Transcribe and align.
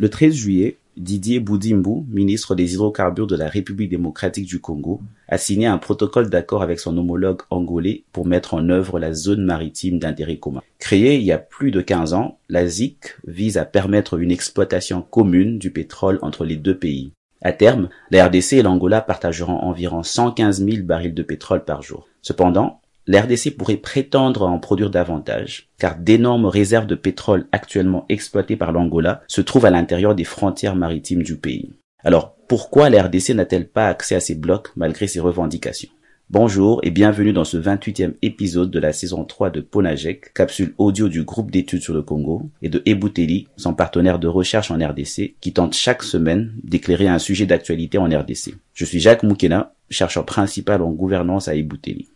Le 0.00 0.08
13 0.08 0.32
juillet, 0.32 0.78
Didier 0.96 1.40
Boudimbu, 1.40 2.04
ministre 2.08 2.54
des 2.54 2.74
hydrocarbures 2.74 3.26
de 3.26 3.34
la 3.34 3.48
République 3.48 3.90
démocratique 3.90 4.46
du 4.46 4.60
Congo, 4.60 5.00
a 5.26 5.38
signé 5.38 5.66
un 5.66 5.78
protocole 5.78 6.30
d'accord 6.30 6.62
avec 6.62 6.78
son 6.78 6.96
homologue 6.96 7.42
angolais 7.50 8.04
pour 8.12 8.24
mettre 8.24 8.54
en 8.54 8.68
œuvre 8.68 9.00
la 9.00 9.12
zone 9.12 9.44
maritime 9.44 9.98
d'intérêt 9.98 10.36
commun. 10.36 10.62
Créée 10.78 11.16
il 11.16 11.22
y 11.22 11.32
a 11.32 11.38
plus 11.38 11.72
de 11.72 11.80
15 11.80 12.14
ans, 12.14 12.38
la 12.48 12.68
ZIC 12.68 13.16
vise 13.26 13.58
à 13.58 13.64
permettre 13.64 14.20
une 14.20 14.30
exploitation 14.30 15.02
commune 15.02 15.58
du 15.58 15.72
pétrole 15.72 16.20
entre 16.22 16.44
les 16.44 16.56
deux 16.56 16.78
pays. 16.78 17.10
À 17.42 17.50
terme, 17.50 17.88
la 18.12 18.28
RDC 18.28 18.52
et 18.52 18.62
l'Angola 18.62 19.00
partageront 19.00 19.58
environ 19.58 20.04
115 20.04 20.64
000 20.64 20.84
barils 20.84 21.14
de 21.14 21.22
pétrole 21.24 21.64
par 21.64 21.82
jour. 21.82 22.06
Cependant, 22.22 22.80
l'RDC 23.08 23.56
pourrait 23.56 23.78
prétendre 23.78 24.42
en 24.42 24.58
produire 24.58 24.90
davantage, 24.90 25.70
car 25.78 25.96
d'énormes 25.96 26.44
réserves 26.44 26.86
de 26.86 26.94
pétrole 26.94 27.48
actuellement 27.52 28.04
exploitées 28.10 28.56
par 28.56 28.70
l'Angola 28.70 29.22
se 29.28 29.40
trouvent 29.40 29.64
à 29.64 29.70
l'intérieur 29.70 30.14
des 30.14 30.24
frontières 30.24 30.76
maritimes 30.76 31.22
du 31.22 31.36
pays. 31.36 31.72
Alors, 32.04 32.36
pourquoi 32.48 32.90
la 32.90 33.04
RDC 33.04 33.30
n'a-t-elle 33.30 33.68
pas 33.68 33.88
accès 33.88 34.14
à 34.14 34.20
ces 34.20 34.34
blocs 34.34 34.68
malgré 34.76 35.06
ses 35.06 35.20
revendications? 35.20 35.88
Bonjour 36.28 36.80
et 36.82 36.90
bienvenue 36.90 37.32
dans 37.32 37.44
ce 37.44 37.56
28e 37.56 38.12
épisode 38.20 38.70
de 38.70 38.78
la 38.78 38.92
saison 38.92 39.24
3 39.24 39.48
de 39.48 39.62
Ponajek, 39.62 40.34
capsule 40.34 40.74
audio 40.76 41.08
du 41.08 41.22
groupe 41.22 41.50
d'études 41.50 41.80
sur 41.80 41.94
le 41.94 42.02
Congo, 42.02 42.50
et 42.60 42.68
de 42.68 42.82
Ebouteli, 42.84 43.48
son 43.56 43.72
partenaire 43.72 44.18
de 44.18 44.28
recherche 44.28 44.70
en 44.70 44.76
RDC, 44.76 45.36
qui 45.40 45.54
tente 45.54 45.72
chaque 45.72 46.02
semaine 46.02 46.52
d'éclairer 46.62 47.08
un 47.08 47.18
sujet 47.18 47.46
d'actualité 47.46 47.96
en 47.96 48.04
RDC. 48.04 48.54
Je 48.74 48.84
suis 48.84 49.00
Jacques 49.00 49.22
Moukena, 49.22 49.72
chercheur 49.88 50.26
principal 50.26 50.82
en 50.82 50.90
gouvernance 50.90 51.48
à 51.48 51.54
Ebouteli. 51.54 52.10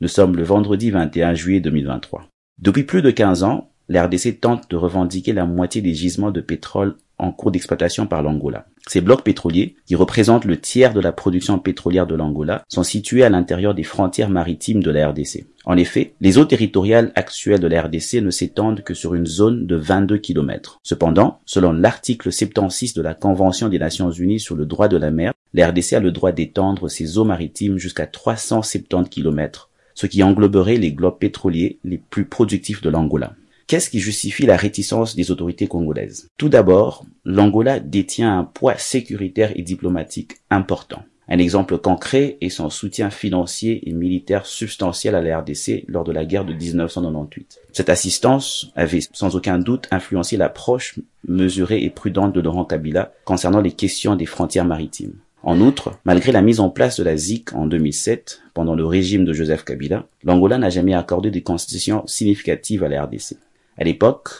Nous 0.00 0.06
sommes 0.06 0.36
le 0.36 0.44
vendredi 0.44 0.92
21 0.92 1.34
juillet 1.34 1.58
2023. 1.58 2.28
Depuis 2.62 2.84
plus 2.84 3.02
de 3.02 3.10
15 3.10 3.42
ans, 3.42 3.72
l'RDC 3.88 4.40
tente 4.40 4.70
de 4.70 4.76
revendiquer 4.76 5.32
la 5.32 5.44
moitié 5.44 5.82
des 5.82 5.92
gisements 5.92 6.30
de 6.30 6.40
pétrole 6.40 6.94
en 7.18 7.32
cours 7.32 7.50
d'exploitation 7.50 8.06
par 8.06 8.22
l'Angola. 8.22 8.66
Ces 8.86 9.00
blocs 9.00 9.24
pétroliers, 9.24 9.74
qui 9.86 9.96
représentent 9.96 10.44
le 10.44 10.60
tiers 10.60 10.94
de 10.94 11.00
la 11.00 11.10
production 11.10 11.58
pétrolière 11.58 12.06
de 12.06 12.14
l'Angola, 12.14 12.62
sont 12.68 12.84
situés 12.84 13.24
à 13.24 13.28
l'intérieur 13.28 13.74
des 13.74 13.82
frontières 13.82 14.30
maritimes 14.30 14.84
de 14.84 14.92
la 14.92 15.08
RDC. 15.08 15.48
En 15.64 15.76
effet, 15.76 16.14
les 16.20 16.38
eaux 16.38 16.44
territoriales 16.44 17.10
actuelles 17.16 17.58
de 17.58 17.66
la 17.66 17.82
RDC 17.82 18.22
ne 18.22 18.30
s'étendent 18.30 18.84
que 18.84 18.94
sur 18.94 19.14
une 19.14 19.26
zone 19.26 19.66
de 19.66 19.74
22 19.74 20.18
km. 20.18 20.78
Cependant, 20.84 21.40
selon 21.44 21.72
l'article 21.72 22.30
76 22.30 22.94
de 22.94 23.02
la 23.02 23.14
Convention 23.14 23.68
des 23.68 23.80
Nations 23.80 24.12
Unies 24.12 24.38
sur 24.38 24.54
le 24.54 24.64
droit 24.64 24.86
de 24.86 24.96
la 24.96 25.10
mer, 25.10 25.32
la 25.54 25.68
RDC 25.70 25.94
a 25.94 26.00
le 26.00 26.12
droit 26.12 26.30
d'étendre 26.30 26.88
ses 26.88 27.18
eaux 27.18 27.24
maritimes 27.24 27.78
jusqu'à 27.78 28.06
370 28.06 29.10
km 29.10 29.67
ce 29.98 30.06
qui 30.06 30.22
engloberait 30.22 30.76
les 30.76 30.92
globes 30.92 31.18
pétroliers 31.18 31.80
les 31.82 31.98
plus 31.98 32.24
productifs 32.24 32.82
de 32.82 32.88
l'Angola. 32.88 33.34
Qu'est-ce 33.66 33.90
qui 33.90 33.98
justifie 33.98 34.46
la 34.46 34.56
réticence 34.56 35.16
des 35.16 35.32
autorités 35.32 35.66
congolaises? 35.66 36.28
Tout 36.36 36.48
d'abord, 36.48 37.04
l'Angola 37.24 37.80
détient 37.80 38.38
un 38.38 38.44
poids 38.44 38.78
sécuritaire 38.78 39.50
et 39.56 39.62
diplomatique 39.62 40.36
important. 40.50 41.02
Un 41.26 41.38
exemple 41.38 41.78
concret 41.78 42.38
est 42.40 42.48
son 42.48 42.70
soutien 42.70 43.10
financier 43.10 43.88
et 43.88 43.92
militaire 43.92 44.46
substantiel 44.46 45.16
à 45.16 45.20
la 45.20 45.40
RDC 45.40 45.86
lors 45.88 46.04
de 46.04 46.12
la 46.12 46.24
guerre 46.24 46.44
de 46.44 46.54
1998. 46.54 47.58
Cette 47.72 47.90
assistance 47.90 48.70
avait 48.76 49.00
sans 49.12 49.34
aucun 49.34 49.58
doute 49.58 49.88
influencé 49.90 50.36
l'approche 50.36 50.94
mesurée 51.26 51.82
et 51.82 51.90
prudente 51.90 52.32
de 52.32 52.40
Laurent 52.40 52.64
Kabila 52.64 53.12
concernant 53.24 53.60
les 53.60 53.72
questions 53.72 54.14
des 54.14 54.26
frontières 54.26 54.64
maritimes. 54.64 55.16
En 55.42 55.60
outre, 55.60 55.92
malgré 56.04 56.32
la 56.32 56.42
mise 56.42 56.60
en 56.60 56.68
place 56.68 56.98
de 56.98 57.04
la 57.04 57.16
ZIC 57.16 57.54
en 57.54 57.66
2007, 57.66 58.42
pendant 58.54 58.74
le 58.74 58.84
régime 58.84 59.24
de 59.24 59.32
Joseph 59.32 59.64
Kabila, 59.64 60.06
l'Angola 60.24 60.58
n'a 60.58 60.70
jamais 60.70 60.94
accordé 60.94 61.30
des 61.30 61.42
concessions 61.42 62.06
significatives 62.06 62.82
à 62.82 62.88
la 62.88 63.04
RDC. 63.04 63.36
À 63.76 63.84
l'époque, 63.84 64.30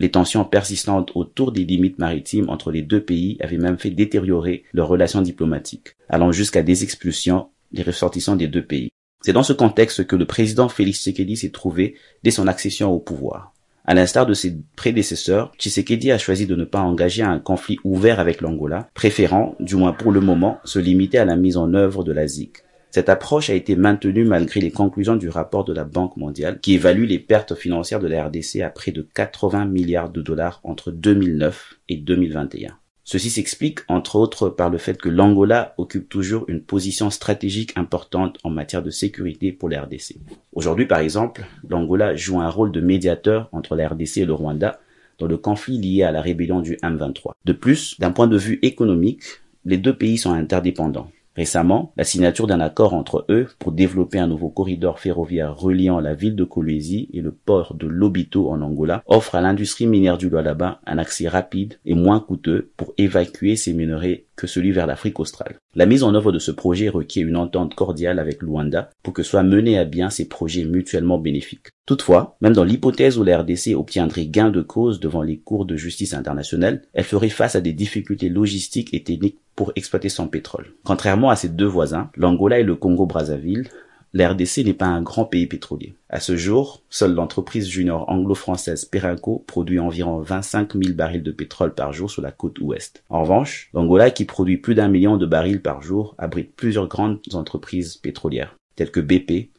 les 0.00 0.10
tensions 0.10 0.44
persistantes 0.44 1.12
autour 1.14 1.52
des 1.52 1.64
limites 1.64 1.98
maritimes 1.98 2.48
entre 2.48 2.70
les 2.70 2.82
deux 2.82 3.02
pays 3.02 3.36
avaient 3.40 3.56
même 3.56 3.78
fait 3.78 3.90
détériorer 3.90 4.64
leurs 4.72 4.88
relations 4.88 5.22
diplomatiques, 5.22 5.94
allant 6.08 6.32
jusqu'à 6.32 6.62
des 6.62 6.82
expulsions 6.82 7.48
des 7.72 7.82
ressortissants 7.82 8.36
des 8.36 8.48
deux 8.48 8.64
pays. 8.64 8.90
C'est 9.22 9.32
dans 9.32 9.42
ce 9.42 9.52
contexte 9.52 10.06
que 10.06 10.16
le 10.16 10.26
président 10.26 10.68
Félix 10.68 10.98
Tshisekedi 10.98 11.36
s'est 11.36 11.50
trouvé 11.50 11.96
dès 12.22 12.30
son 12.30 12.46
accession 12.46 12.92
au 12.92 12.98
pouvoir. 12.98 13.52
À 13.88 13.94
l'instar 13.94 14.26
de 14.26 14.34
ses 14.34 14.54
prédécesseurs, 14.76 15.50
Tshisekedi 15.58 16.12
a 16.12 16.18
choisi 16.18 16.46
de 16.46 16.54
ne 16.54 16.66
pas 16.66 16.82
engager 16.82 17.22
un 17.22 17.38
conflit 17.38 17.78
ouvert 17.84 18.20
avec 18.20 18.42
l'Angola, 18.42 18.90
préférant, 18.92 19.56
du 19.60 19.76
moins 19.76 19.94
pour 19.94 20.12
le 20.12 20.20
moment, 20.20 20.58
se 20.64 20.78
limiter 20.78 21.16
à 21.16 21.24
la 21.24 21.36
mise 21.36 21.56
en 21.56 21.72
œuvre 21.72 22.04
de 22.04 22.12
la 22.12 22.26
ZIC. 22.26 22.58
Cette 22.90 23.08
approche 23.08 23.48
a 23.48 23.54
été 23.54 23.76
maintenue 23.76 24.26
malgré 24.26 24.60
les 24.60 24.70
conclusions 24.70 25.16
du 25.16 25.30
rapport 25.30 25.64
de 25.64 25.72
la 25.72 25.84
Banque 25.84 26.18
mondiale 26.18 26.60
qui 26.60 26.74
évalue 26.74 27.06
les 27.06 27.18
pertes 27.18 27.54
financières 27.54 28.00
de 28.00 28.08
la 28.08 28.26
RDC 28.26 28.60
à 28.60 28.68
près 28.68 28.92
de 28.92 29.00
80 29.00 29.64
milliards 29.64 30.10
de 30.10 30.20
dollars 30.20 30.60
entre 30.64 30.90
2009 30.90 31.78
et 31.88 31.96
2021. 31.96 32.76
Ceci 33.10 33.30
s'explique 33.30 33.78
entre 33.88 34.16
autres 34.16 34.50
par 34.50 34.68
le 34.68 34.76
fait 34.76 35.00
que 35.00 35.08
l'Angola 35.08 35.72
occupe 35.78 36.10
toujours 36.10 36.44
une 36.46 36.60
position 36.60 37.08
stratégique 37.08 37.72
importante 37.76 38.36
en 38.44 38.50
matière 38.50 38.82
de 38.82 38.90
sécurité 38.90 39.50
pour 39.50 39.70
la 39.70 39.80
RDC. 39.80 40.16
Aujourd'hui 40.52 40.84
par 40.84 40.98
exemple, 40.98 41.46
l'Angola 41.66 42.14
joue 42.16 42.38
un 42.38 42.50
rôle 42.50 42.70
de 42.70 42.82
médiateur 42.82 43.48
entre 43.52 43.76
la 43.76 43.88
RDC 43.88 44.18
et 44.18 44.26
le 44.26 44.34
Rwanda 44.34 44.78
dans 45.18 45.26
le 45.26 45.38
conflit 45.38 45.78
lié 45.78 46.02
à 46.02 46.12
la 46.12 46.20
rébellion 46.20 46.60
du 46.60 46.74
M23. 46.82 47.32
De 47.46 47.54
plus, 47.54 47.98
d'un 47.98 48.10
point 48.10 48.26
de 48.26 48.36
vue 48.36 48.58
économique, 48.60 49.22
les 49.64 49.78
deux 49.78 49.96
pays 49.96 50.18
sont 50.18 50.34
interdépendants. 50.34 51.10
Récemment, 51.38 51.92
la 51.96 52.02
signature 52.02 52.48
d'un 52.48 52.58
accord 52.58 52.94
entre 52.94 53.24
eux 53.28 53.46
pour 53.60 53.70
développer 53.70 54.18
un 54.18 54.26
nouveau 54.26 54.48
corridor 54.48 54.98
ferroviaire 54.98 55.56
reliant 55.56 56.00
la 56.00 56.12
ville 56.12 56.34
de 56.34 56.42
Kolwezi 56.42 57.08
et 57.12 57.20
le 57.20 57.30
port 57.30 57.74
de 57.74 57.86
Lobito 57.86 58.50
en 58.50 58.60
Angola 58.60 59.04
offre 59.06 59.36
à 59.36 59.40
l'industrie 59.40 59.86
minière 59.86 60.18
du 60.18 60.30
Lualaba 60.30 60.80
un 60.84 60.98
accès 60.98 61.28
rapide 61.28 61.78
et 61.84 61.94
moins 61.94 62.18
coûteux 62.18 62.72
pour 62.76 62.92
évacuer 62.98 63.54
ces 63.54 63.72
minerais 63.72 64.24
que 64.38 64.46
celui 64.46 64.72
vers 64.72 64.86
l'Afrique 64.86 65.20
australe. 65.20 65.56
La 65.74 65.84
mise 65.84 66.02
en 66.02 66.14
œuvre 66.14 66.32
de 66.32 66.38
ce 66.38 66.50
projet 66.50 66.88
requiert 66.88 67.26
une 67.26 67.36
entente 67.36 67.74
cordiale 67.74 68.18
avec 68.18 68.40
Luanda 68.40 68.90
pour 69.02 69.12
que 69.12 69.22
soient 69.22 69.42
menés 69.42 69.78
à 69.78 69.84
bien 69.84 70.08
ces 70.08 70.28
projets 70.28 70.64
mutuellement 70.64 71.18
bénéfiques. 71.18 71.68
Toutefois, 71.86 72.36
même 72.40 72.52
dans 72.52 72.64
l'hypothèse 72.64 73.18
où 73.18 73.24
la 73.24 73.38
RDC 73.38 73.74
obtiendrait 73.74 74.26
gain 74.26 74.50
de 74.50 74.62
cause 74.62 75.00
devant 75.00 75.22
les 75.22 75.38
cours 75.38 75.66
de 75.66 75.76
justice 75.76 76.14
internationale, 76.14 76.82
elle 76.94 77.04
ferait 77.04 77.28
face 77.28 77.56
à 77.56 77.60
des 77.60 77.72
difficultés 77.72 78.28
logistiques 78.28 78.94
et 78.94 79.02
techniques 79.02 79.38
pour 79.56 79.72
exploiter 79.74 80.08
son 80.08 80.28
pétrole. 80.28 80.72
Contrairement 80.84 81.30
à 81.30 81.36
ses 81.36 81.48
deux 81.48 81.66
voisins, 81.66 82.10
l'Angola 82.16 82.60
et 82.60 82.64
le 82.64 82.76
Congo-Brazzaville, 82.76 83.68
la 84.14 84.30
RDC 84.30 84.64
n'est 84.64 84.74
pas 84.74 84.86
un 84.86 85.02
grand 85.02 85.26
pays 85.26 85.46
pétrolier. 85.46 85.94
À 86.08 86.20
ce 86.20 86.36
jour, 86.36 86.82
seule 86.88 87.12
l'entreprise 87.12 87.68
junior 87.68 88.08
anglo-française 88.08 88.86
Perenco 88.86 89.44
produit 89.46 89.78
environ 89.78 90.20
25 90.20 90.72
000 90.72 90.94
barils 90.94 91.22
de 91.22 91.30
pétrole 91.30 91.74
par 91.74 91.92
jour 91.92 92.10
sur 92.10 92.22
la 92.22 92.32
côte 92.32 92.58
ouest. 92.60 93.02
En 93.10 93.22
revanche, 93.22 93.68
l'Angola, 93.74 94.10
qui 94.10 94.24
produit 94.24 94.56
plus 94.56 94.74
d'un 94.74 94.88
million 94.88 95.18
de 95.18 95.26
barils 95.26 95.60
par 95.60 95.82
jour, 95.82 96.14
abrite 96.16 96.54
plusieurs 96.56 96.88
grandes 96.88 97.20
entreprises 97.34 97.96
pétrolières, 97.96 98.56
telles 98.76 98.90
que 98.90 99.00
BP, 99.00 99.50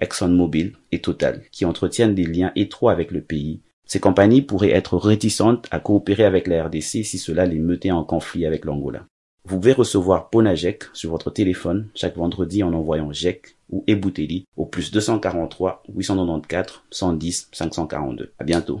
ExxonMobil 0.00 0.74
et 0.92 1.00
Total, 1.00 1.42
qui 1.50 1.64
entretiennent 1.64 2.14
des 2.14 2.26
liens 2.26 2.52
étroits 2.54 2.92
avec 2.92 3.10
le 3.10 3.22
pays. 3.22 3.60
Ces 3.86 4.00
compagnies 4.00 4.42
pourraient 4.42 4.70
être 4.70 4.96
réticentes 4.96 5.66
à 5.70 5.80
coopérer 5.80 6.24
avec 6.24 6.46
la 6.46 6.64
RDC 6.64 7.04
si 7.04 7.18
cela 7.18 7.46
les 7.46 7.58
mettait 7.58 7.90
en 7.90 8.04
conflit 8.04 8.46
avec 8.46 8.64
l'Angola. 8.64 9.06
Vous 9.44 9.56
pouvez 9.56 9.72
recevoir 9.72 10.28
Ponajek 10.28 10.84
sur 10.92 11.10
votre 11.10 11.30
téléphone 11.30 11.88
chaque 11.94 12.16
vendredi 12.16 12.64
en 12.64 12.72
envoyant 12.72 13.12
JEC 13.12 13.55
ou 13.70 13.84
Ebouteli 13.86 14.46
au 14.56 14.66
plus 14.66 14.90
243 14.90 15.82
894 15.88 16.82
110 16.90 17.48
542. 17.52 18.32
À 18.38 18.44
bientôt. 18.44 18.80